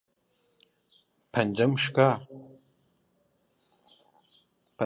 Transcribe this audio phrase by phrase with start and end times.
[1.33, 2.09] پەنجەم شکا.